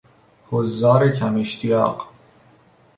حضار 0.49 1.09
کماشتیاق 1.11 2.07